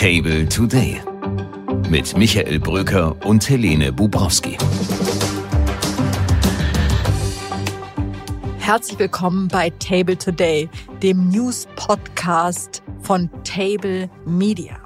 [0.00, 0.98] Table Today
[1.90, 4.56] mit Michael Bröker und Helene Bubrowski.
[8.58, 10.70] Herzlich willkommen bei Table Today,
[11.02, 14.78] dem News-Podcast von Table Media.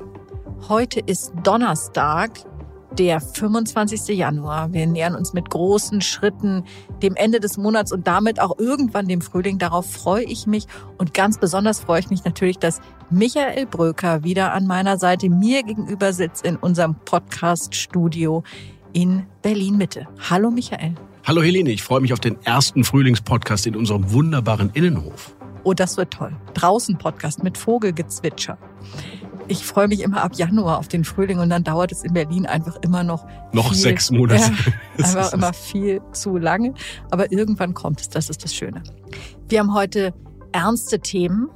[0.68, 2.32] Heute ist Donnerstag,
[2.98, 4.16] der 25.
[4.16, 4.72] Januar.
[4.72, 6.64] Wir nähern uns mit großen Schritten
[7.02, 9.58] dem Ende des Monats und damit auch irgendwann dem Frühling.
[9.58, 10.66] Darauf freue ich mich
[10.98, 15.62] und ganz besonders freue ich mich natürlich, dass Michael Bröker wieder an meiner Seite mir
[15.62, 18.44] gegenüber sitzt in unserem Podcast-Studio
[18.92, 20.06] in Berlin Mitte.
[20.30, 20.94] Hallo Michael.
[21.24, 25.34] Hallo Helene, ich freue mich auf den ersten Frühlingspodcast in unserem wunderbaren Innenhof.
[25.64, 26.36] Oh, das wird toll.
[26.52, 28.58] Draußen Podcast mit Vogelgezwitscher
[29.48, 32.46] ich freue mich immer ab Januar auf den Frühling und dann dauert es in Berlin
[32.46, 33.26] einfach immer noch.
[33.52, 34.52] Noch viel, sechs Monate.
[34.98, 36.74] Ja, einfach immer viel zu lange.
[37.10, 38.82] Aber irgendwann kommt es, das ist das Schöne.
[39.48, 40.14] Wir haben heute
[40.52, 41.48] ernste Themen.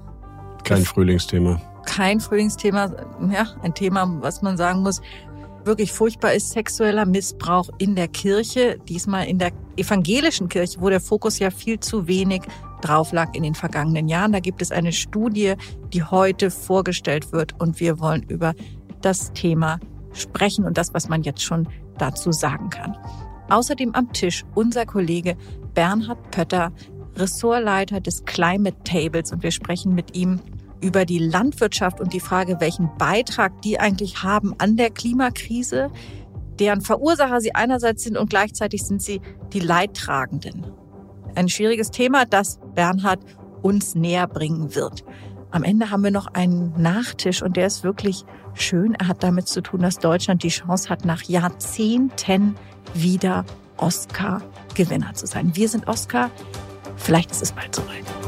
[0.64, 1.60] Kein Frühlingsthema.
[1.86, 2.92] Kein Frühlingsthema.
[3.32, 5.00] Ja, ein Thema, was man sagen muss,
[5.64, 8.78] wirklich furchtbar ist sexueller Missbrauch in der Kirche.
[8.88, 12.42] Diesmal in der evangelischen Kirche, wo der Fokus ja viel zu wenig
[12.80, 14.32] drauf lag in den vergangenen Jahren.
[14.32, 15.54] Da gibt es eine Studie,
[15.92, 18.54] die heute vorgestellt wird und wir wollen über
[19.00, 19.78] das Thema
[20.12, 22.96] sprechen und das, was man jetzt schon dazu sagen kann.
[23.50, 25.36] Außerdem am Tisch unser Kollege
[25.74, 26.72] Bernhard Pötter,
[27.16, 30.40] Ressortleiter des Climate Tables und wir sprechen mit ihm
[30.80, 35.90] über die Landwirtschaft und die Frage, welchen Beitrag die eigentlich haben an der Klimakrise,
[36.58, 39.20] deren Verursacher sie einerseits sind und gleichzeitig sind sie
[39.52, 40.66] die Leidtragenden.
[41.34, 43.20] Ein schwieriges Thema, das Bernhard
[43.62, 45.04] uns näher bringen wird.
[45.50, 48.94] Am Ende haben wir noch einen Nachtisch und der ist wirklich schön.
[48.94, 52.54] Er hat damit zu tun, dass Deutschland die Chance hat, nach Jahrzehnten
[52.94, 53.44] wieder
[53.78, 55.52] Oscar-Gewinner zu sein.
[55.54, 56.30] Wir sind Oscar.
[56.96, 58.27] Vielleicht ist es bald soweit.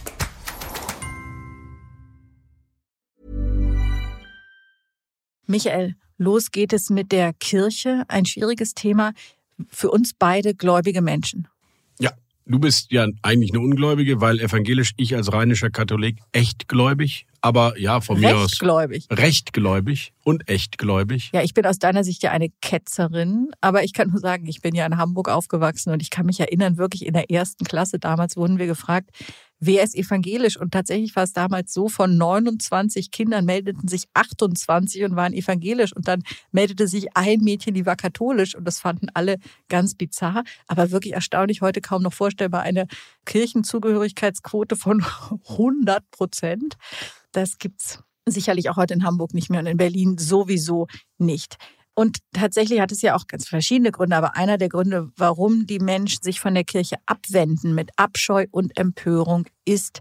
[5.51, 9.11] Michael, Los geht es mit der Kirche, ein schwieriges Thema
[9.69, 11.47] für uns beide gläubige Menschen.
[11.99, 12.11] Ja,
[12.45, 17.77] du bist ja eigentlich eine Ungläubige, weil evangelisch ich als rheinischer Katholik echt gläubig, aber
[17.77, 19.07] ja, von mir aus rechtgläubig.
[19.11, 21.31] Rechtgläubig und echtgläubig.
[21.33, 24.61] Ja, ich bin aus deiner Sicht ja eine Ketzerin, aber ich kann nur sagen, ich
[24.61, 27.99] bin ja in Hamburg aufgewachsen und ich kann mich erinnern, wirklich in der ersten Klasse
[27.99, 29.09] damals wurden wir gefragt,
[29.61, 30.57] wer ist evangelisch?
[30.57, 35.95] Und tatsächlich war es damals so, von 29 Kindern meldeten sich 28 und waren evangelisch.
[35.95, 38.55] Und dann meldete sich ein Mädchen, die war katholisch.
[38.55, 39.37] Und das fanden alle
[39.69, 40.43] ganz bizarr.
[40.67, 42.87] Aber wirklich erstaunlich, heute kaum noch vorstellbar, eine
[43.25, 45.05] Kirchenzugehörigkeitsquote von
[45.49, 46.75] 100 Prozent.
[47.31, 51.57] Das gibt's sicherlich auch heute in Hamburg nicht mehr und in Berlin sowieso nicht.
[51.93, 55.79] Und tatsächlich hat es ja auch ganz verschiedene Gründe, aber einer der Gründe, warum die
[55.79, 59.99] Menschen sich von der Kirche abwenden mit Abscheu und Empörung, ist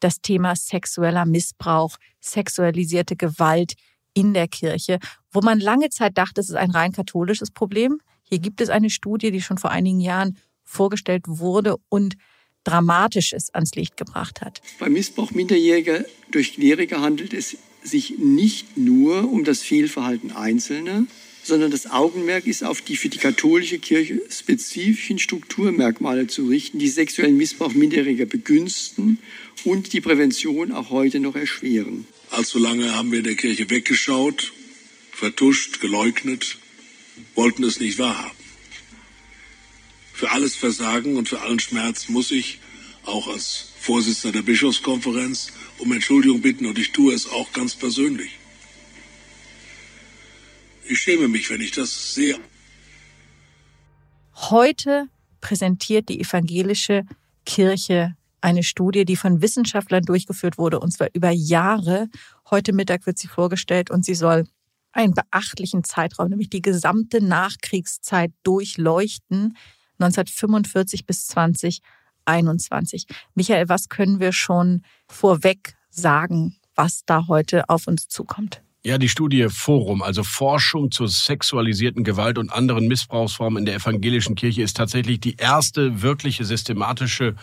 [0.00, 3.74] das Thema sexueller Missbrauch, sexualisierte Gewalt
[4.14, 4.98] in der Kirche,
[5.30, 8.00] wo man lange Zeit dachte, es ist ein rein katholisches Problem.
[8.22, 12.16] Hier gibt es eine Studie, die schon vor einigen Jahren vorgestellt wurde und
[12.64, 14.60] Dramatisches ans Licht gebracht hat.
[14.80, 21.04] Beim Missbrauch Minderjähriger durch Kleriker handelt es sich nicht nur um das Fehlverhalten Einzelner,
[21.46, 26.88] sondern das Augenmerk ist auf die für die katholische Kirche spezifischen Strukturmerkmale zu richten, die
[26.88, 29.18] sexuellen Missbrauch Minderjähriger begünstigen
[29.64, 32.06] und die Prävention auch heute noch erschweren.
[32.30, 34.52] Allzu lange haben wir der Kirche weggeschaut,
[35.12, 36.58] vertuscht, geleugnet,
[37.34, 38.36] wollten es nicht wahrhaben.
[40.12, 42.58] Für alles Versagen und für allen Schmerz muss ich,
[43.04, 48.32] auch als Vorsitzender der Bischofskonferenz, um Entschuldigung bitten und ich tue es auch ganz persönlich.
[50.88, 52.38] Ich schäme mich, wenn ich das sehe.
[54.34, 55.08] Heute
[55.40, 57.04] präsentiert die evangelische
[57.44, 62.08] Kirche eine Studie, die von Wissenschaftlern durchgeführt wurde, und zwar über Jahre.
[62.50, 64.44] Heute Mittag wird sie vorgestellt und sie soll
[64.92, 69.56] einen beachtlichen Zeitraum, nämlich die gesamte Nachkriegszeit durchleuchten,
[69.98, 73.06] 1945 bis 2021.
[73.34, 78.62] Michael, was können wir schon vorweg sagen, was da heute auf uns zukommt?
[78.86, 84.36] Ja, die Studie Forum, also Forschung zur sexualisierten Gewalt und anderen Missbrauchsformen in der evangelischen
[84.36, 87.34] Kirche, ist tatsächlich die erste wirkliche systematische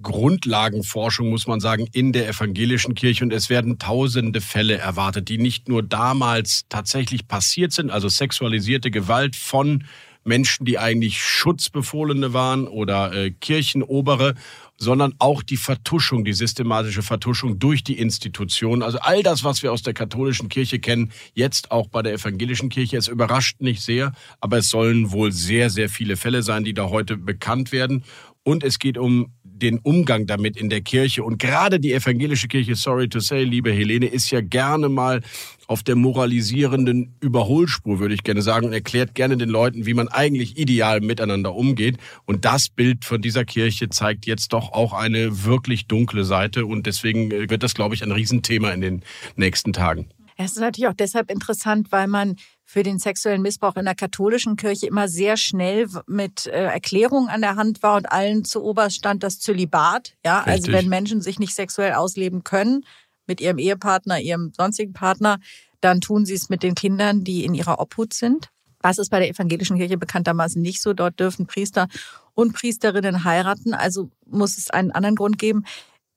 [0.00, 3.24] Grundlagenforschung, muss man sagen, in der evangelischen Kirche.
[3.24, 8.92] Und es werden tausende Fälle erwartet, die nicht nur damals tatsächlich passiert sind, also sexualisierte
[8.92, 9.82] Gewalt von
[10.22, 14.34] Menschen, die eigentlich Schutzbefohlene waren oder äh, Kirchenobere,
[14.76, 18.82] sondern auch die Vertuschung, die systematische Vertuschung durch die Institution.
[18.82, 22.68] Also all das, was wir aus der katholischen Kirche kennen, jetzt auch bei der evangelischen
[22.68, 22.96] Kirche.
[22.96, 26.88] Es überrascht nicht sehr, aber es sollen wohl sehr, sehr viele Fälle sein, die da
[26.88, 28.04] heute bekannt werden.
[28.42, 29.32] Und es geht um
[29.64, 31.24] den Umgang damit in der Kirche.
[31.24, 35.22] Und gerade die evangelische Kirche, sorry to say, liebe Helene, ist ja gerne mal
[35.66, 40.08] auf der moralisierenden Überholspur, würde ich gerne sagen, und erklärt gerne den Leuten, wie man
[40.08, 41.96] eigentlich ideal miteinander umgeht.
[42.26, 46.66] Und das Bild von dieser Kirche zeigt jetzt doch auch eine wirklich dunkle Seite.
[46.66, 49.02] Und deswegen wird das, glaube ich, ein Riesenthema in den
[49.36, 50.08] nächsten Tagen.
[50.36, 52.36] Es ist natürlich auch deshalb interessant, weil man
[52.74, 57.40] für den sexuellen Missbrauch in der katholischen Kirche immer sehr schnell mit äh, Erklärungen an
[57.40, 60.16] der Hand war und allen zu Oberst stand das Zölibat.
[60.24, 60.74] Ja, also Richtig.
[60.74, 62.84] also wenn Menschen sich nicht sexuell ausleben können
[63.28, 65.38] mit ihrem Ehepartner, ihrem sonstigen Partner,
[65.80, 68.50] dann tun sie es mit den Kindern, die in ihrer Obhut sind.
[68.82, 70.94] Das ist bei der evangelischen Kirche bekanntermaßen nicht so.
[70.94, 71.86] Dort dürfen Priester
[72.34, 73.72] und Priesterinnen heiraten.
[73.72, 75.64] Also muss es einen anderen Grund geben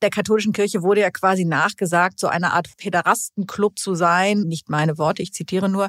[0.02, 4.42] der katholischen Kirche wurde ja quasi nachgesagt, so eine Art Päderastenclub zu sein.
[4.42, 5.88] Nicht meine Worte, ich zitiere nur.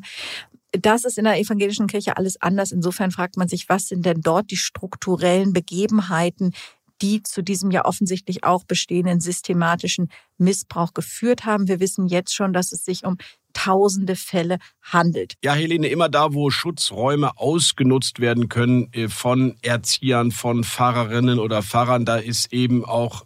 [0.71, 2.71] Das ist in der evangelischen Kirche alles anders.
[2.71, 6.53] Insofern fragt man sich, was sind denn dort die strukturellen Begebenheiten,
[7.01, 11.67] die zu diesem ja offensichtlich auch bestehenden systematischen Missbrauch geführt haben.
[11.67, 13.17] Wir wissen jetzt schon, dass es sich um
[13.53, 15.33] tausende Fälle handelt.
[15.43, 21.63] Ja, Helene, immer da, wo Schutzräume ausgenutzt werden können äh, von Erziehern, von Pfarrerinnen oder
[21.63, 23.25] Pfarrern, da ist eben auch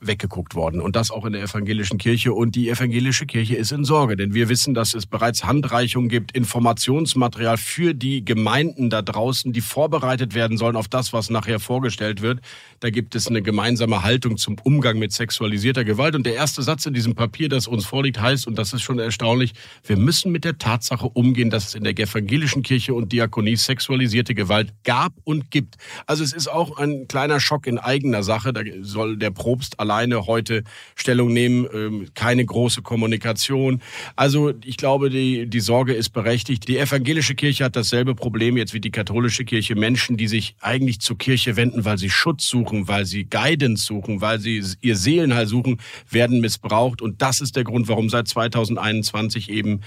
[0.00, 0.80] weggeguckt worden.
[0.80, 2.32] Und das auch in der evangelischen Kirche.
[2.32, 6.32] Und die evangelische Kirche ist in Sorge, denn wir wissen, dass es bereits Handreichungen gibt,
[6.32, 12.22] Informationsmaterial für die Gemeinden da draußen, die vorbereitet werden sollen auf das, was nachher vorgestellt
[12.22, 12.40] wird.
[12.80, 16.14] Da gibt es eine gemeinsame Haltung zum Umgang mit sexualisierter Gewalt.
[16.14, 18.98] Und der erste Satz in diesem Papier, das uns vorliegt, heißt, und das ist schon
[18.98, 19.52] erstaunlich,
[19.84, 24.34] wir müssen mit der Tatsache umgehen, dass es in der evangelischen Kirche und Diakonie sexualisierte
[24.34, 25.76] Gewalt gab und gibt.
[26.06, 28.52] Also es ist auch ein kleiner Schock in eigener Sache.
[28.52, 29.30] Da soll der
[29.78, 30.64] Alleine heute
[30.94, 33.80] Stellung nehmen, ähm, keine große Kommunikation.
[34.16, 36.68] Also ich glaube, die, die Sorge ist berechtigt.
[36.68, 39.74] Die evangelische Kirche hat dasselbe Problem jetzt wie die katholische Kirche.
[39.74, 44.20] Menschen, die sich eigentlich zur Kirche wenden, weil sie Schutz suchen, weil sie Guidance suchen,
[44.20, 47.02] weil sie ihr Seelenheil suchen, werden missbraucht.
[47.02, 49.80] Und das ist der Grund, warum seit 2021 eben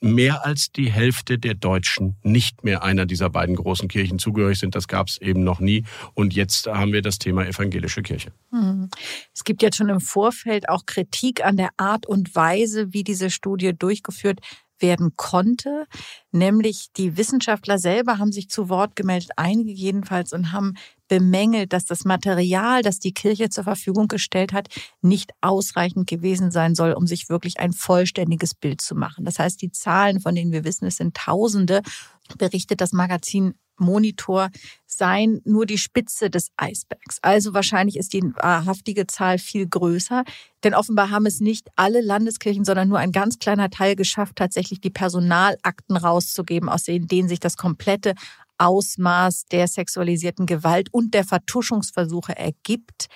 [0.00, 4.74] mehr als die Hälfte der Deutschen nicht mehr einer dieser beiden großen Kirchen zugehörig sind.
[4.74, 5.84] Das gab es eben noch nie.
[6.14, 8.32] Und jetzt haben wir das Thema evangelische Kirche.
[8.50, 8.88] Hm.
[9.34, 13.30] Es gibt jetzt schon im Vorfeld auch Kritik an der Art und Weise, wie diese
[13.30, 14.40] Studie durchgeführt
[14.80, 15.86] werden konnte.
[16.32, 20.74] Nämlich die Wissenschaftler selber haben sich zu Wort gemeldet, einige jedenfalls, und haben
[21.08, 24.68] bemängelt, dass das Material, das die Kirche zur Verfügung gestellt hat,
[25.00, 29.24] nicht ausreichend gewesen sein soll, um sich wirklich ein vollständiges Bild zu machen.
[29.24, 31.82] Das heißt, die Zahlen, von denen wir wissen, es sind Tausende,
[32.36, 34.50] berichtet das Magazin Monitor
[34.86, 37.18] seien nur die Spitze des Eisbergs.
[37.22, 40.24] Also wahrscheinlich ist die wahrhaftige Zahl viel größer,
[40.64, 44.80] denn offenbar haben es nicht alle Landeskirchen, sondern nur ein ganz kleiner Teil geschafft, tatsächlich
[44.80, 48.14] die Personalakten rauszugeben, aus denen sich das komplette
[48.58, 53.08] Ausmaß der sexualisierten Gewalt und der Vertuschungsversuche ergibt.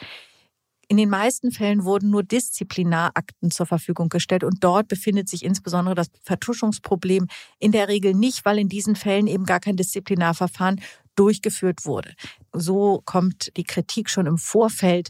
[0.92, 5.94] In den meisten Fällen wurden nur Disziplinarakten zur Verfügung gestellt und dort befindet sich insbesondere
[5.94, 10.82] das Vertuschungsproblem in der Regel nicht, weil in diesen Fällen eben gar kein Disziplinarverfahren
[11.16, 12.12] durchgeführt wurde.
[12.52, 15.08] So kommt die Kritik schon im Vorfeld.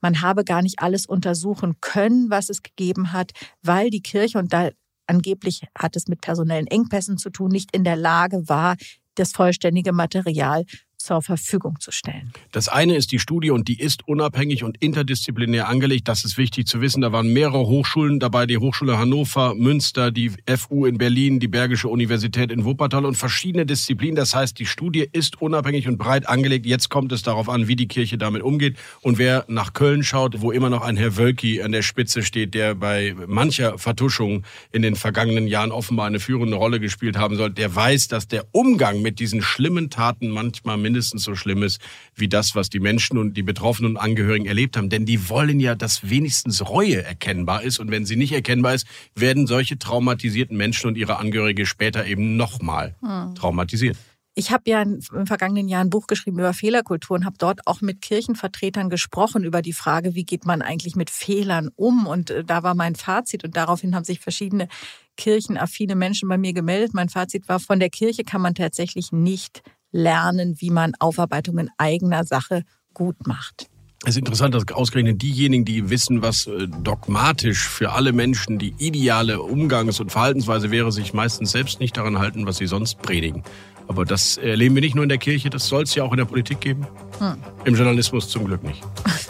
[0.00, 4.54] Man habe gar nicht alles untersuchen können, was es gegeben hat, weil die Kirche, und
[4.54, 4.70] da
[5.06, 8.76] angeblich hat es mit personellen Engpässen zu tun, nicht in der Lage war,
[9.14, 10.64] das vollständige Material
[11.08, 12.32] zur Verfügung zu stellen.
[12.52, 16.06] Das eine ist die Studie und die ist unabhängig und interdisziplinär angelegt.
[16.06, 17.00] Das ist wichtig zu wissen.
[17.00, 21.88] Da waren mehrere Hochschulen dabei, die Hochschule Hannover, Münster, die FU in Berlin, die Bergische
[21.88, 24.16] Universität in Wuppertal und verschiedene Disziplinen.
[24.16, 26.66] Das heißt, die Studie ist unabhängig und breit angelegt.
[26.66, 28.76] Jetzt kommt es darauf an, wie die Kirche damit umgeht.
[29.00, 32.52] Und wer nach Köln schaut, wo immer noch ein Herr Wölki an der Spitze steht,
[32.52, 37.48] der bei mancher Vertuschung in den vergangenen Jahren offenbar eine führende Rolle gespielt haben soll,
[37.48, 41.80] der weiß, dass der Umgang mit diesen schlimmen Taten manchmal mindestens so schlimm ist
[42.14, 44.88] wie das, was die Menschen und die Betroffenen und Angehörigen erlebt haben.
[44.88, 47.78] Denn die wollen ja, dass wenigstens Reue erkennbar ist.
[47.78, 52.36] Und wenn sie nicht erkennbar ist, werden solche traumatisierten Menschen und ihre Angehörige später eben
[52.36, 53.34] nochmal hm.
[53.34, 53.96] traumatisiert.
[54.38, 57.80] Ich habe ja im vergangenen Jahr ein Buch geschrieben über Fehlerkultur und habe dort auch
[57.80, 62.06] mit Kirchenvertretern gesprochen über die Frage, wie geht man eigentlich mit Fehlern um.
[62.06, 64.68] Und äh, da war mein Fazit und daraufhin haben sich verschiedene
[65.16, 66.94] kirchenaffine Menschen bei mir gemeldet.
[66.94, 71.70] Mein Fazit war, von der Kirche kann man tatsächlich nicht lernen, wie man Aufarbeitung in
[71.78, 72.62] eigener Sache
[72.94, 73.68] gut macht.
[74.04, 78.74] Es ist interessant, dass ausgerechnet diejenigen, die wissen, was äh, dogmatisch für alle Menschen die
[78.78, 83.42] ideale Umgangs- und Verhaltensweise wäre, sich meistens selbst nicht daran halten, was sie sonst predigen.
[83.88, 86.18] Aber das erleben wir nicht nur in der Kirche, das soll es ja auch in
[86.18, 86.86] der Politik geben.
[87.18, 87.36] Hm.
[87.64, 88.82] Im Journalismus zum Glück nicht.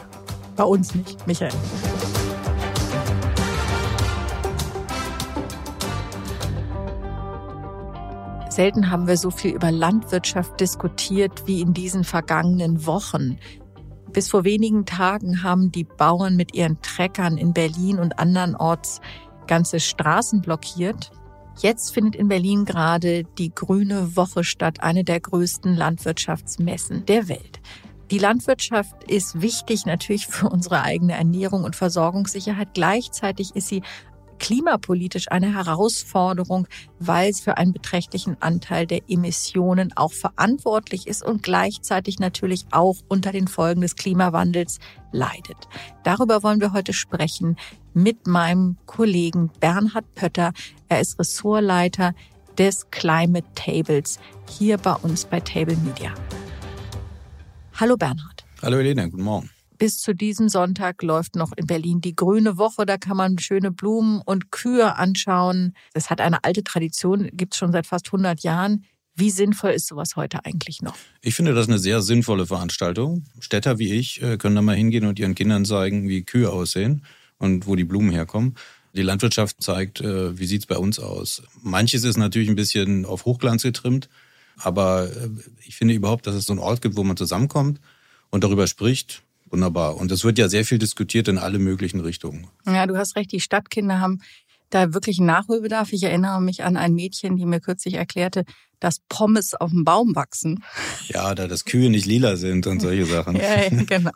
[0.57, 1.53] Bei uns nicht, Michael.
[8.49, 13.39] Selten haben wir so viel über Landwirtschaft diskutiert wie in diesen vergangenen Wochen.
[14.13, 19.01] Bis vor wenigen Tagen haben die Bauern mit ihren Treckern in Berlin und andernorts
[19.47, 21.11] ganze Straßen blockiert.
[21.61, 27.61] Jetzt findet in Berlin gerade die Grüne Woche statt, eine der größten Landwirtschaftsmessen der Welt.
[28.11, 32.69] Die Landwirtschaft ist wichtig natürlich für unsere eigene Ernährung und Versorgungssicherheit.
[32.73, 33.83] Gleichzeitig ist sie
[34.39, 36.67] klimapolitisch eine Herausforderung,
[36.99, 42.97] weil es für einen beträchtlichen Anteil der Emissionen auch verantwortlich ist und gleichzeitig natürlich auch
[43.09, 44.79] unter den Folgen des Klimawandels
[45.13, 45.69] leidet.
[46.05, 47.57] Darüber wollen wir heute sprechen
[47.95, 50.53] mit meinem Kollegen Bernhard Pötter.
[50.89, 52.15] Er ist Ressortleiter
[52.57, 54.19] des Climate Tables
[54.49, 56.15] hier bei uns bei Table Media.
[57.75, 58.45] Hallo Bernhard.
[58.63, 62.85] Hallo Elena, guten Morgen bis zu diesem Sonntag läuft noch in Berlin die Grüne Woche.
[62.85, 65.75] Da kann man schöne Blumen und Kühe anschauen.
[65.95, 68.85] Das hat eine alte Tradition, gibt es schon seit fast 100 Jahren.
[69.15, 70.97] Wie sinnvoll ist sowas heute eigentlich noch?
[71.23, 73.25] Ich finde das eine sehr sinnvolle Veranstaltung.
[73.41, 77.05] Städter wie ich äh, können da mal hingehen und ihren Kindern zeigen, wie Kühe aussehen
[77.39, 78.55] und wo die Blumen herkommen.
[78.95, 81.43] Die Landwirtschaft zeigt, äh, wie sieht es bei uns aus.
[81.63, 84.09] Manches ist natürlich ein bisschen auf Hochglanz getrimmt,
[84.57, 85.31] aber äh,
[85.67, 87.81] ich finde überhaupt, dass es so einen Ort gibt, wo man zusammenkommt
[88.31, 89.97] und darüber spricht, Wunderbar.
[89.97, 92.47] Und es wird ja sehr viel diskutiert in alle möglichen Richtungen.
[92.67, 93.33] Ja, du hast recht.
[93.33, 94.21] Die Stadtkinder haben
[94.71, 95.93] da wirklich Nachholbedarf.
[95.93, 98.45] Ich erinnere mich an ein Mädchen, die mir kürzlich erklärte,
[98.81, 100.63] dass Pommes auf dem Baum wachsen.
[101.09, 103.37] Ja, da das Kühe nicht lila sind und solche Sachen.
[103.37, 104.11] ja, ja, genau.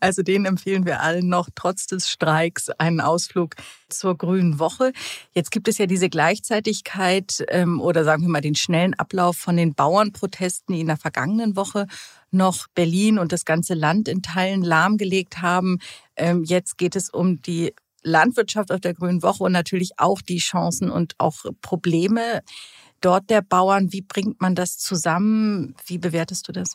[0.00, 3.54] Also denen empfehlen wir allen noch trotz des Streiks einen Ausflug
[3.88, 4.92] zur Grünen Woche.
[5.32, 9.56] Jetzt gibt es ja diese Gleichzeitigkeit ähm, oder sagen wir mal den schnellen Ablauf von
[9.56, 11.86] den Bauernprotesten, die in der vergangenen Woche
[12.30, 15.78] noch Berlin und das ganze Land in Teilen lahmgelegt haben.
[16.16, 20.38] Ähm, jetzt geht es um die Landwirtschaft auf der Grünen Woche und natürlich auch die
[20.38, 22.42] Chancen und auch Probleme
[23.00, 23.92] dort der Bauern.
[23.92, 25.74] Wie bringt man das zusammen?
[25.86, 26.74] Wie bewertest du das?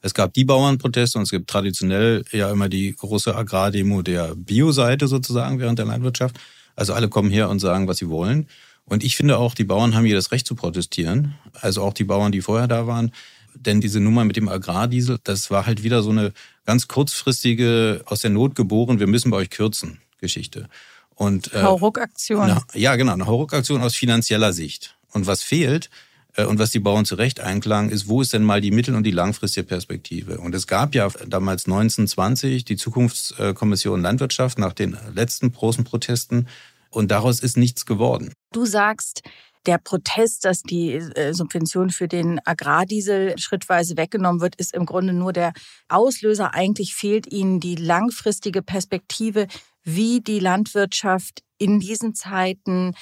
[0.00, 5.08] Es gab die Bauernproteste und es gibt traditionell ja immer die große Agrardemo der Bio-Seite
[5.08, 6.36] sozusagen während der Landwirtschaft.
[6.76, 8.48] Also alle kommen her und sagen, was sie wollen.
[8.84, 11.34] Und ich finde auch, die Bauern haben hier das Recht zu protestieren.
[11.54, 13.12] Also auch die Bauern, die vorher da waren.
[13.54, 16.32] Denn diese Nummer mit dem Agrardiesel, das war halt wieder so eine
[16.66, 20.68] ganz kurzfristige, aus der Not geboren, wir müssen bei euch kürzen Geschichte.
[21.14, 22.60] Und, äh, Hauruck-Aktion.
[22.72, 24.96] Ja, genau, eine Hauruck-Aktion aus finanzieller Sicht.
[25.12, 25.90] Und was fehlt
[26.36, 28.96] äh, und was die Bauern zu Recht einklagen, ist, wo ist denn mal die mittel-
[28.96, 30.38] und die langfristige Perspektive?
[30.38, 36.48] Und es gab ja damals 1920 die Zukunftskommission Landwirtschaft nach den letzten großen Protesten
[36.90, 38.32] und daraus ist nichts geworden.
[38.52, 39.22] Du sagst,
[39.66, 45.12] der Protest, dass die äh, Subvention für den Agrardiesel schrittweise weggenommen wird, ist im Grunde
[45.12, 45.52] nur der
[45.88, 46.54] Auslöser.
[46.54, 49.46] Eigentlich fehlt ihnen die langfristige Perspektive,
[49.84, 52.94] wie die Landwirtschaft in diesen Zeiten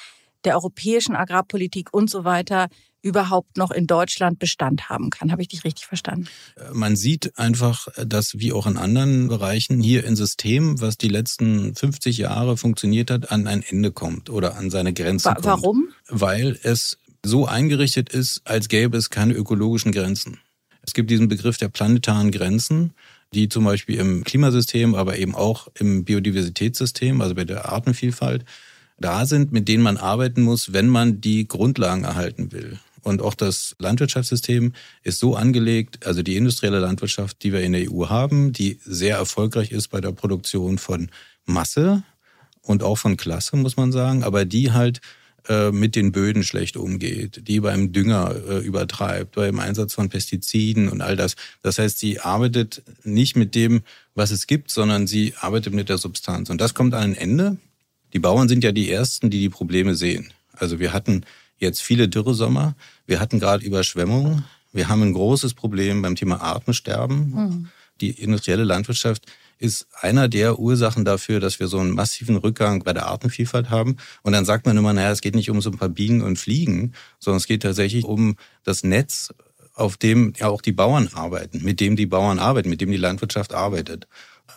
[0.44, 2.68] der europäischen Agrarpolitik und so weiter
[3.02, 5.32] überhaupt noch in Deutschland Bestand haben kann.
[5.32, 6.28] Habe ich dich richtig verstanden?
[6.72, 11.74] Man sieht einfach, dass wie auch in anderen Bereichen hier ein System, was die letzten
[11.74, 15.46] 50 Jahre funktioniert hat, an ein Ende kommt oder an seine Grenzen Wa kommt.
[15.46, 15.88] Warum?
[16.08, 20.38] Weil es so eingerichtet ist, als gäbe es keine ökologischen Grenzen.
[20.82, 22.94] Es gibt diesen Begriff der planetaren Grenzen,
[23.34, 28.44] die zum Beispiel im Klimasystem, aber eben auch im Biodiversitätssystem, also bei der Artenvielfalt,
[28.98, 32.78] da sind, mit denen man arbeiten muss, wenn man die Grundlagen erhalten will.
[33.02, 37.90] Und auch das Landwirtschaftssystem ist so angelegt, also die industrielle Landwirtschaft, die wir in der
[37.90, 41.10] EU haben, die sehr erfolgreich ist bei der Produktion von
[41.44, 42.04] Masse
[42.60, 45.00] und auch von Klasse, muss man sagen, aber die halt
[45.72, 51.00] mit den Böden schlecht umgeht, die beim Dünger äh, übertreibt, beim Einsatz von Pestiziden und
[51.00, 51.34] all das.
[51.62, 53.82] Das heißt, sie arbeitet nicht mit dem,
[54.14, 56.48] was es gibt, sondern sie arbeitet mit der Substanz.
[56.50, 57.56] Und das kommt an ein Ende.
[58.12, 60.32] Die Bauern sind ja die Ersten, die die Probleme sehen.
[60.52, 61.24] Also wir hatten
[61.58, 67.30] jetzt viele Dürresommer, wir hatten gerade Überschwemmungen, wir haben ein großes Problem beim Thema Artensterben.
[67.30, 67.68] Mhm.
[68.00, 69.26] Die industrielle Landwirtschaft
[69.62, 73.96] ist einer der Ursachen dafür, dass wir so einen massiven Rückgang bei der Artenvielfalt haben.
[74.22, 76.38] Und dann sagt man immer, naja, es geht nicht um so ein paar Bienen und
[76.38, 79.32] Fliegen, sondern es geht tatsächlich um das Netz,
[79.74, 82.96] auf dem ja auch die Bauern arbeiten, mit dem die Bauern arbeiten, mit dem die
[82.96, 84.08] Landwirtschaft arbeitet.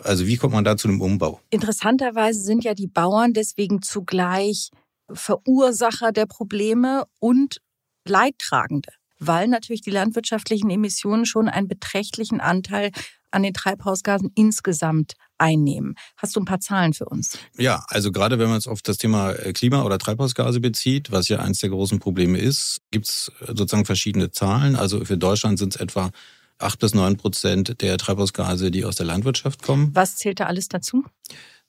[0.03, 1.39] Also wie kommt man da zu einem Umbau?
[1.51, 4.71] Interessanterweise sind ja die Bauern deswegen zugleich
[5.11, 7.61] Verursacher der Probleme und
[8.07, 12.91] Leidtragende, weil natürlich die landwirtschaftlichen Emissionen schon einen beträchtlichen Anteil
[13.31, 15.95] an den Treibhausgasen insgesamt einnehmen.
[16.17, 17.37] Hast du ein paar Zahlen für uns?
[17.57, 21.27] Ja, also gerade wenn man es auf das Thema äh, Klima- oder Treibhausgase bezieht, was
[21.27, 24.75] ja eines der großen Probleme ist, gibt es äh, sozusagen verschiedene Zahlen.
[24.75, 26.11] Also für Deutschland sind es etwa
[26.57, 29.91] acht bis neun Prozent der Treibhausgase, die aus der Landwirtschaft kommen.
[29.93, 31.03] Was zählt da alles dazu?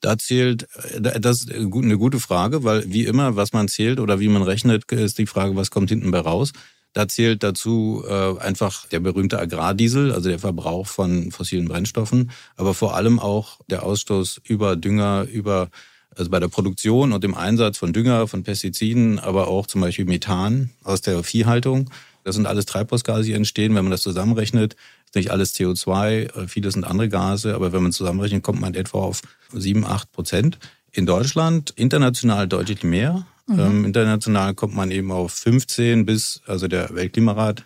[0.01, 4.21] Da zählt, äh, das ist eine gute Frage, weil wie immer, was man zählt oder
[4.21, 6.53] wie man rechnet, ist die Frage, was kommt hinten bei raus.
[6.97, 12.73] Da zählt dazu äh, einfach der berühmte Agrardiesel, also der Verbrauch von fossilen Brennstoffen, aber
[12.73, 15.69] vor allem auch der Ausstoß über Dünger, über
[16.17, 20.07] also bei der Produktion und dem Einsatz von Dünger, von Pestiziden, aber auch zum Beispiel
[20.07, 21.91] Methan aus der Viehhaltung.
[22.25, 23.75] Das sind alles Treibhausgase, die entstehen.
[23.75, 24.75] Wenn man das zusammenrechnet,
[25.05, 28.73] ist nicht alles CO2, äh, viele sind andere Gase, aber wenn man zusammenrechnet, kommt man
[28.73, 29.21] etwa auf
[29.53, 30.59] 7, 8 Prozent.
[30.93, 33.26] In Deutschland, international deutlich mehr.
[33.47, 33.59] Mhm.
[33.59, 37.65] Ähm, international kommt man eben auf 15 bis, also der Weltklimarat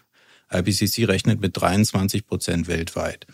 [0.53, 3.27] IPCC rechnet mit 23 Prozent weltweit.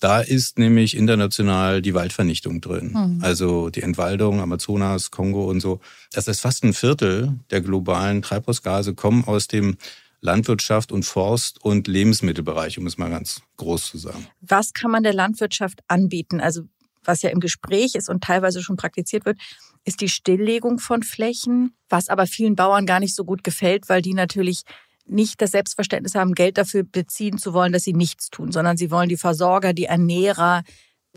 [0.00, 2.92] Da ist nämlich international die Waldvernichtung drin.
[2.92, 3.18] Mhm.
[3.22, 5.80] Also die Entwaldung, Amazonas, Kongo und so.
[6.12, 9.76] Das ist fast ein Viertel der globalen Treibhausgase kommen aus dem
[10.20, 14.26] Landwirtschaft und Forst- und Lebensmittelbereich, um es mal ganz groß zu sagen.
[14.40, 16.40] Was kann man der Landwirtschaft anbieten?
[16.40, 16.62] Also
[17.04, 19.38] was ja im Gespräch ist und teilweise schon praktiziert wird,
[19.84, 24.02] ist die Stilllegung von Flächen, was aber vielen Bauern gar nicht so gut gefällt, weil
[24.02, 24.62] die natürlich
[25.06, 28.90] nicht das Selbstverständnis haben, Geld dafür beziehen zu wollen, dass sie nichts tun, sondern sie
[28.90, 30.62] wollen die Versorger, die Ernährer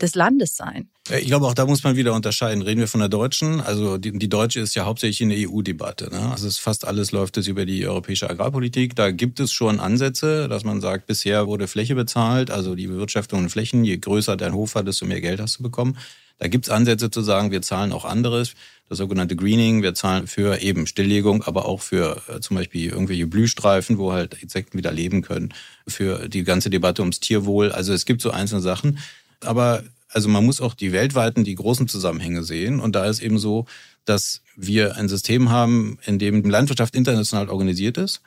[0.00, 0.88] des Landes sein.
[1.18, 2.62] Ich glaube, auch da muss man wieder unterscheiden.
[2.62, 6.10] Reden wir von der deutschen, also die, die deutsche ist ja hauptsächlich in der EU-Debatte.
[6.10, 6.30] Ne?
[6.30, 8.94] Also fast alles läuft es über die europäische Agrarpolitik.
[8.96, 13.40] Da gibt es schon Ansätze, dass man sagt, bisher wurde Fläche bezahlt, also die Bewirtschaftung
[13.40, 13.84] von Flächen.
[13.84, 15.96] Je größer dein Hof war, desto mehr Geld hast du bekommen.
[16.38, 18.52] Da gibt es Ansätze zu sagen, wir zahlen auch anderes,
[18.88, 23.26] das sogenannte Greening, wir zahlen für eben Stilllegung, aber auch für äh, zum Beispiel irgendwelche
[23.26, 25.54] Blühstreifen, wo halt Insekten wieder leben können,
[25.88, 27.72] für die ganze Debatte ums Tierwohl.
[27.72, 28.98] Also es gibt so einzelne Sachen.
[29.40, 32.80] Aber also man muss auch die weltweiten, die großen Zusammenhänge sehen.
[32.80, 33.66] Und da ist eben so,
[34.04, 38.22] dass wir ein System haben, in dem Landwirtschaft international organisiert ist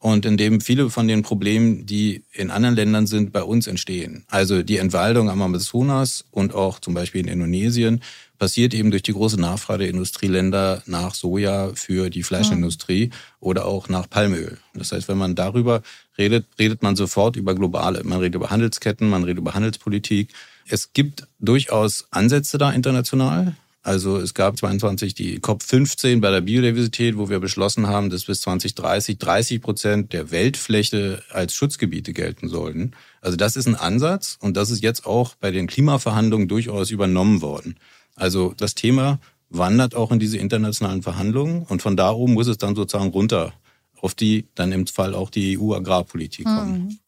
[0.00, 4.24] und in dem viele von den Problemen, die in anderen Ländern sind, bei uns entstehen.
[4.28, 8.02] Also die Entwaldung am Amazonas und auch zum Beispiel in Indonesien
[8.38, 13.12] passiert eben durch die große Nachfrage der Industrieländer nach Soja für die Fleischindustrie mhm.
[13.40, 14.58] oder auch nach Palmöl.
[14.74, 15.82] Das heißt, wenn man darüber
[16.16, 18.04] redet, redet man sofort über globale.
[18.04, 20.32] Man redet über Handelsketten, man redet über Handelspolitik.
[20.68, 23.56] Es gibt durchaus Ansätze da international.
[23.82, 28.40] Also es gab 22 die COP15 bei der Biodiversität, wo wir beschlossen haben, dass bis
[28.42, 32.92] 2030 30 Prozent der Weltfläche als Schutzgebiete gelten sollten.
[33.20, 37.40] Also das ist ein Ansatz und das ist jetzt auch bei den Klimaverhandlungen durchaus übernommen
[37.40, 37.76] worden.
[38.16, 42.58] Also das Thema wandert auch in diese internationalen Verhandlungen und von da oben muss es
[42.58, 43.54] dann sozusagen runter
[44.00, 46.84] auf die dann im Fall auch die EU-Agrarpolitik kommen.
[46.84, 46.98] Mhm.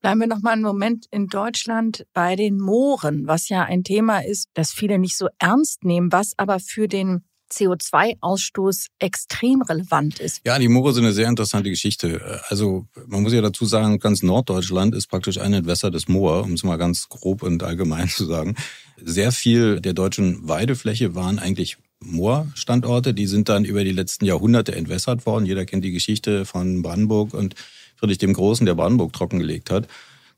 [0.00, 4.24] Bleiben wir noch mal einen Moment in Deutschland bei den Mooren, was ja ein Thema
[4.24, 10.40] ist, das viele nicht so ernst nehmen, was aber für den CO2-Ausstoß extrem relevant ist.
[10.44, 12.42] Ja, die Moore sind eine sehr interessante Geschichte.
[12.48, 16.52] Also man muss ja dazu sagen, ganz Norddeutschland ist praktisch ein Entwässer des Moor, um
[16.52, 18.54] es mal ganz grob und allgemein zu sagen.
[19.02, 23.14] Sehr viel der deutschen Weidefläche waren eigentlich Moorstandorte.
[23.14, 25.46] Die sind dann über die letzten Jahrhunderte entwässert worden.
[25.46, 27.54] Jeder kennt die Geschichte von Brandenburg und
[27.96, 29.88] Friedrich dem Großen, der Brandenburg trockengelegt hat.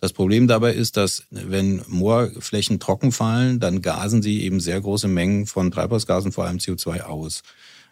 [0.01, 5.09] Das Problem dabei ist, dass wenn Moorflächen trocken fallen, dann gasen sie eben sehr große
[5.09, 7.43] Mengen von Treibhausgasen, vor allem CO2 aus.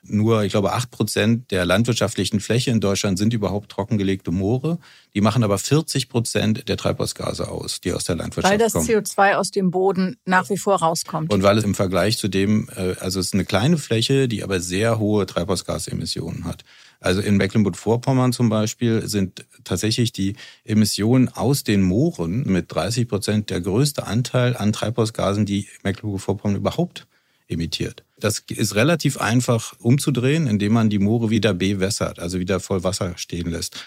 [0.02, 4.78] Nur, ich glaube, acht Prozent der landwirtschaftlichen Fläche in Deutschland sind überhaupt trockengelegte Moore.
[5.14, 8.88] Die machen aber 40 Prozent der Treibhausgase aus, die aus der Landwirtschaft kommen.
[8.88, 11.32] Weil das CO2 aus dem Boden nach wie vor rauskommt.
[11.32, 14.42] Und weil es im Vergleich zu dem, äh, also es ist eine kleine Fläche, die
[14.42, 16.64] aber sehr hohe Treibhausgasemissionen hat.
[17.00, 23.50] Also in Mecklenburg-Vorpommern zum Beispiel sind tatsächlich die Emissionen aus den Mooren mit 30 Prozent
[23.50, 27.06] der größte Anteil an Treibhausgasen, die Mecklenburg-Vorpommern überhaupt
[27.46, 28.04] emittiert.
[28.20, 33.14] Das ist relativ einfach umzudrehen, indem man die Moore wieder bewässert, also wieder voll Wasser
[33.16, 33.84] stehen lässt.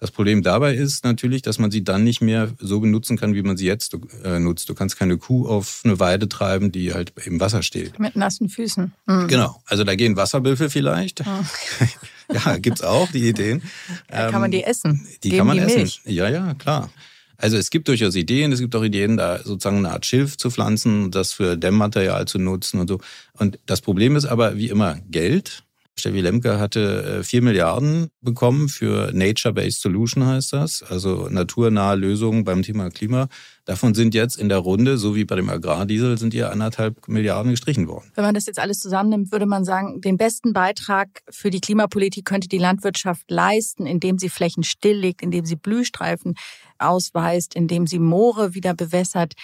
[0.00, 3.42] Das Problem dabei ist natürlich, dass man sie dann nicht mehr so benutzen kann, wie
[3.42, 4.68] man sie jetzt äh, nutzt.
[4.68, 7.98] Du kannst keine Kuh auf eine Weide treiben, die halt im Wasser steht.
[7.98, 8.92] Mit nassen Füßen.
[9.06, 9.28] Mhm.
[9.28, 9.62] Genau.
[9.66, 11.24] Also da gehen Wasserbüffel vielleicht.
[11.24, 11.48] Mhm.
[12.34, 13.62] ja, gibt's auch die Ideen.
[14.08, 15.08] Da kann man die ähm, essen.
[15.22, 15.76] Die Geben kann man die essen.
[15.78, 16.00] Milch.
[16.04, 16.90] Ja, ja, klar.
[17.36, 20.50] Also es gibt durchaus Ideen, es gibt auch Ideen, da sozusagen eine Art Schilf zu
[20.50, 23.00] pflanzen, das für Dämmmaterial zu nutzen und so.
[23.38, 25.64] Und das Problem ist aber wie immer Geld.
[25.96, 32.44] Steffi Lemke hatte äh, vier Milliarden bekommen für Nature-Based Solution heißt das, also naturnahe Lösungen
[32.44, 33.28] beim Thema Klima.
[33.64, 37.52] Davon sind jetzt in der Runde, so wie bei dem Agrardiesel, sind ihr anderthalb Milliarden
[37.52, 38.10] gestrichen worden.
[38.14, 42.24] Wenn man das jetzt alles zusammennimmt, würde man sagen, den besten Beitrag für die Klimapolitik
[42.24, 46.34] könnte die Landwirtschaft leisten, indem sie Flächen stilllegt, indem sie Blühstreifen
[46.78, 49.34] ausweist, indem sie Moore wieder bewässert.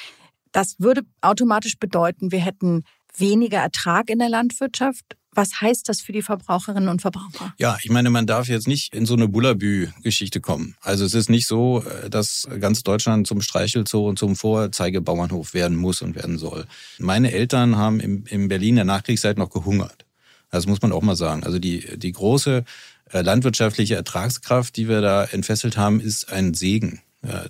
[0.52, 2.82] Das würde automatisch bedeuten, wir hätten
[3.16, 5.16] weniger Ertrag in der Landwirtschaft.
[5.32, 7.54] Was heißt das für die Verbraucherinnen und Verbraucher?
[7.58, 10.76] Ja, ich meine, man darf jetzt nicht in so eine Bullabü-Geschichte kommen.
[10.80, 16.02] Also es ist nicht so, dass ganz Deutschland zum Streichelzoo und zum Vorzeigebauernhof werden muss
[16.02, 16.66] und werden soll.
[16.98, 20.04] Meine Eltern haben in Berlin der Nachkriegszeit noch gehungert.
[20.50, 21.44] Das muss man auch mal sagen.
[21.44, 22.64] Also die, die große
[23.12, 27.02] äh, landwirtschaftliche Ertragskraft, die wir da entfesselt haben, ist ein Segen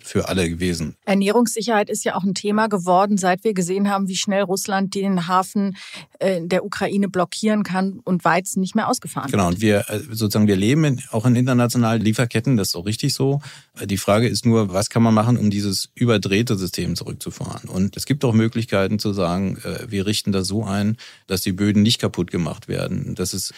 [0.03, 0.97] für alle gewesen.
[1.05, 5.29] Ernährungssicherheit ist ja auch ein Thema geworden, seit wir gesehen haben, wie schnell Russland den
[5.29, 5.77] Hafen
[6.19, 9.61] äh, der Ukraine blockieren kann und Weizen nicht mehr ausgefahren genau, wird.
[9.61, 12.85] Genau, und wir äh, sozusagen wir leben in, auch in internationalen Lieferketten, das ist auch
[12.85, 13.41] richtig so.
[13.85, 17.69] Die Frage ist nur, was kann man machen, um dieses überdrehte System zurückzufahren?
[17.69, 21.53] Und es gibt auch Möglichkeiten zu sagen, äh, wir richten das so ein, dass die
[21.53, 23.53] Böden nicht kaputt gemacht werden, dass es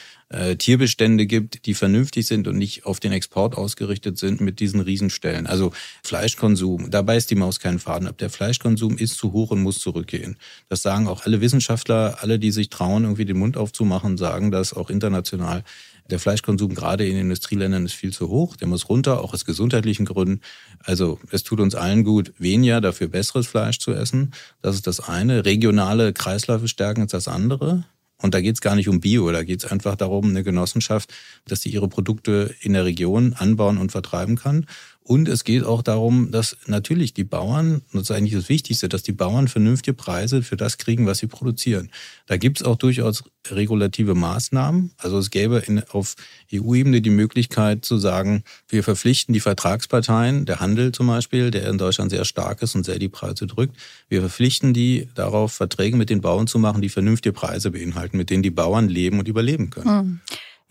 [0.57, 5.47] Tierbestände gibt, die vernünftig sind und nicht auf den Export ausgerichtet sind mit diesen Riesenstellen.
[5.47, 5.73] Also
[6.05, 8.19] Fleischkonsum, da beißt die Maus keinen Faden ab.
[8.19, 10.37] Der Fleischkonsum ist zu hoch und muss zurückgehen.
[10.69, 14.75] Das sagen auch alle Wissenschaftler, alle, die sich trauen, irgendwie den Mund aufzumachen, sagen das
[14.75, 15.63] auch international.
[16.11, 18.57] Der Fleischkonsum gerade in Industrieländern ist viel zu hoch.
[18.57, 20.41] Der muss runter, auch aus gesundheitlichen Gründen.
[20.81, 24.33] Also es tut uns allen gut, weniger, dafür besseres Fleisch zu essen.
[24.61, 25.45] Das ist das eine.
[25.45, 27.85] Regionale Kreisläufe stärken ist das andere.
[28.23, 31.13] Und da geht es gar nicht um Bio, da geht es einfach darum, eine Genossenschaft,
[31.45, 34.67] dass sie ihre Produkte in der Region anbauen und vertreiben kann.
[35.05, 39.03] Und es geht auch darum, dass natürlich die Bauern, das ist eigentlich das Wichtigste, dass
[39.03, 41.91] die Bauern vernünftige Preise für das kriegen, was sie produzieren.
[42.27, 44.93] Da gibt es auch durchaus regulative Maßnahmen.
[44.99, 46.15] Also es gäbe in, auf
[46.53, 51.79] EU-Ebene die Möglichkeit zu sagen, wir verpflichten die Vertragsparteien, der Handel zum Beispiel, der in
[51.79, 53.77] Deutschland sehr stark ist und sehr die Preise drückt,
[54.09, 58.31] wir verpflichten die darauf, Verträge mit den Bauern zu machen, die vernünftige Preise beinhalten, mit
[58.31, 59.97] denen die Bauern leben und überleben können.
[59.97, 60.21] Mhm.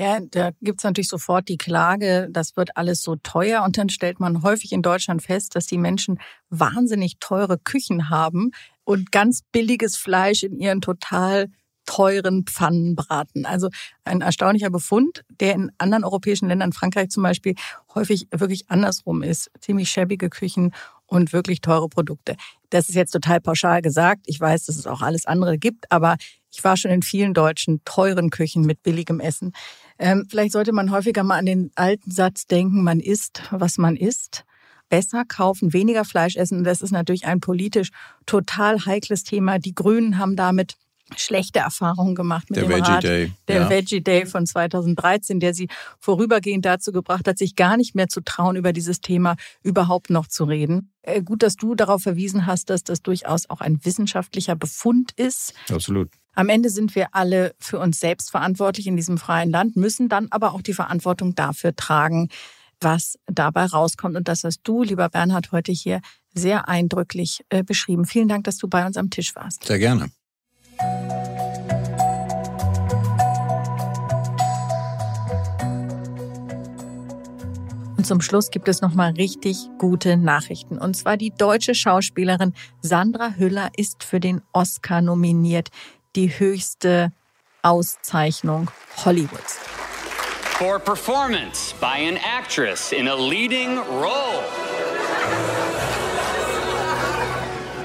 [0.02, 3.62] Ja, da gibt's natürlich sofort die Klage, das wird alles so teuer.
[3.64, 8.50] Und dann stellt man häufig in Deutschland fest, dass die Menschen wahnsinnig teure Küchen haben
[8.84, 11.52] und ganz billiges Fleisch in ihren total
[11.86, 13.46] teuren Pfannen braten.
[13.46, 13.70] Also
[14.04, 17.54] ein erstaunlicher Befund, der in anderen europäischen Ländern, Frankreich zum Beispiel,
[17.94, 19.52] häufig wirklich andersrum ist.
[19.60, 20.74] Ziemlich schäbige Küchen
[21.06, 22.38] und wirklich teure Produkte.
[22.72, 24.22] Das ist jetzt total pauschal gesagt.
[24.26, 26.16] Ich weiß, dass es auch alles andere gibt, aber
[26.52, 29.52] ich war schon in vielen deutschen teuren Küchen mit billigem Essen.
[30.02, 33.96] Ähm, vielleicht sollte man häufiger mal an den alten Satz denken, man isst, was man
[33.96, 34.46] isst.
[34.90, 36.64] Besser kaufen, weniger Fleisch essen.
[36.64, 37.92] Das ist natürlich ein politisch
[38.26, 39.60] total heikles Thema.
[39.60, 40.76] Die Grünen haben damit
[41.18, 43.32] schlechte Erfahrungen gemacht mit der dem Veggie Rat, Day.
[43.48, 43.70] der ja.
[43.70, 45.68] Veggie Day von 2013, der sie
[46.00, 50.28] vorübergehend dazu gebracht hat, sich gar nicht mehr zu trauen, über dieses Thema überhaupt noch
[50.28, 50.92] zu reden.
[51.04, 55.54] Äh, gut, dass du darauf verwiesen hast, dass das durchaus auch ein wissenschaftlicher Befund ist.
[55.70, 56.10] Absolut.
[56.34, 60.28] Am Ende sind wir alle für uns selbst verantwortlich in diesem freien Land, müssen dann
[60.32, 62.30] aber auch die Verantwortung dafür tragen,
[62.80, 64.16] was dabei rauskommt.
[64.16, 66.02] Und das hast du, lieber Bernhard, heute hier
[66.34, 68.06] sehr eindrücklich äh, beschrieben.
[68.06, 69.66] Vielen Dank, dass du bei uns am Tisch warst.
[69.66, 70.10] Sehr gerne.
[77.98, 80.80] Und zum Schluss gibt es nochmal richtig gute Nachrichten.
[80.80, 85.70] Und zwar die deutsche Schauspielerin Sandra Hüller ist für den Oscar nominiert.
[86.18, 87.14] Die höchste
[87.62, 88.70] Auszeichnung
[89.06, 89.60] Hollywoods.
[90.58, 94.44] For performance by an actress in a leading role.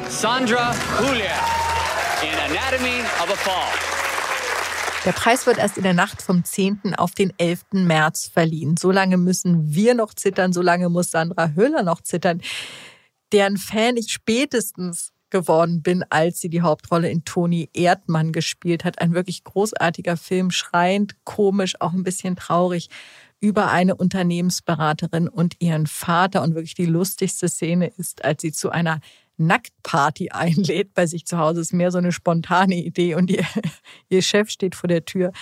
[0.09, 1.39] Sandra Julia
[2.23, 3.73] in Anatomy of a Fall.
[5.05, 6.97] Der Preis wird erst in der Nacht vom 10.
[6.97, 7.61] auf den 11.
[7.75, 8.77] März verliehen.
[8.77, 12.43] So lange müssen wir noch zittern, so lange muss Sandra Höhler noch zittern,
[13.31, 19.01] deren Fan ich spätestens geworden bin, als sie die Hauptrolle in Toni Erdmann gespielt hat.
[19.01, 22.89] Ein wirklich großartiger Film, schreiend, komisch, auch ein bisschen traurig
[23.41, 26.43] über eine Unternehmensberaterin und ihren Vater.
[26.43, 29.01] Und wirklich die lustigste Szene ist, als sie zu einer
[29.37, 31.61] Nacktparty einlädt bei sich zu Hause.
[31.61, 33.45] Ist mehr so eine spontane Idee und ihr,
[34.09, 35.33] ihr Chef steht vor der Tür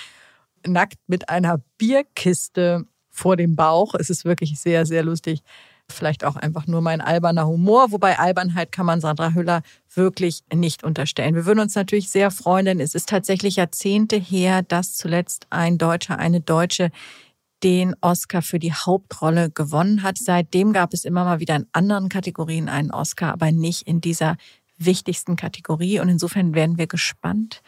[0.66, 3.94] nackt mit einer Bierkiste vor dem Bauch.
[3.94, 5.42] Es ist wirklich sehr, sehr lustig.
[5.94, 9.62] Vielleicht auch einfach nur mein alberner Humor, wobei Albernheit kann man Sandra Hüller
[9.94, 11.34] wirklich nicht unterstellen.
[11.34, 15.78] Wir würden uns natürlich sehr freuen, denn es ist tatsächlich Jahrzehnte her, dass zuletzt ein
[15.78, 16.90] Deutscher, eine Deutsche
[17.62, 20.18] den Oscar für die Hauptrolle gewonnen hat.
[20.18, 24.36] Seitdem gab es immer mal wieder in anderen Kategorien einen Oscar, aber nicht in dieser
[24.76, 25.98] wichtigsten Kategorie.
[25.98, 27.62] Und insofern werden wir gespannt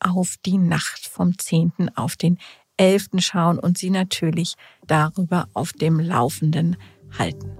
[0.00, 1.90] auf die Nacht vom 10.
[1.94, 2.38] auf den
[2.76, 3.10] 11.
[3.18, 4.54] schauen und Sie natürlich
[4.86, 6.76] darüber auf dem Laufenden
[7.18, 7.50] halten.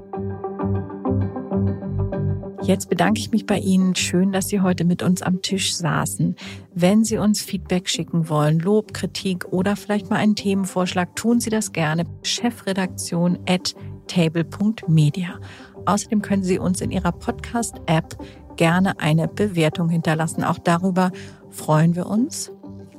[2.63, 3.95] Jetzt bedanke ich mich bei Ihnen.
[3.95, 6.35] Schön, dass Sie heute mit uns am Tisch saßen.
[6.75, 11.51] Wenn Sie uns Feedback schicken wollen, Lob, Kritik oder vielleicht mal einen Themenvorschlag, tun Sie
[11.51, 12.05] das gerne.
[12.23, 13.75] Chefredaktion at
[14.07, 15.39] table.media.
[15.85, 18.17] Außerdem können Sie uns in Ihrer Podcast-App
[18.57, 20.43] gerne eine Bewertung hinterlassen.
[20.43, 21.13] Auch darüber
[21.51, 22.51] freuen wir uns.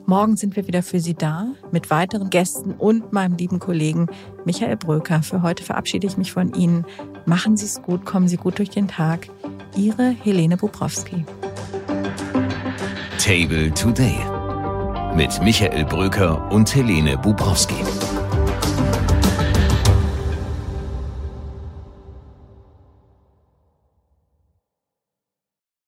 [0.07, 4.05] Morgen sind wir wieder für Sie da mit weiteren Gästen und meinem lieben Kollegen
[4.45, 5.23] Michael Bröker.
[5.23, 6.85] Für heute verabschiede ich mich von Ihnen.
[7.25, 9.27] Machen Sie es gut, kommen Sie gut durch den Tag.
[9.75, 11.25] Ihre Helene Bubrowski.
[13.17, 14.19] Table Today
[15.15, 17.75] mit Michael Bröker und Helene Bubrowski.